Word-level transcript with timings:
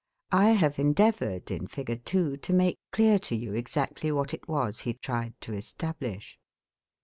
I 0.33 0.53
have 0.53 0.79
endeavoured, 0.79 1.51
in 1.51 1.67
Fig. 1.67 2.03
2, 2.05 2.37
to 2.37 2.53
make 2.53 2.79
clear 2.91 3.19
to 3.19 3.35
you 3.35 3.53
exactly 3.53 4.11
what 4.11 4.33
it 4.33 4.47
was 4.47 4.79
he 4.79 4.95
tried 4.95 5.39
to 5.41 5.53
establish. 5.53 6.39